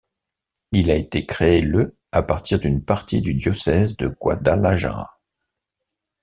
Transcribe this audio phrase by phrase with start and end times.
[0.71, 5.19] Il a été créé le à partir d'une partie du diocèse de Guadalajara.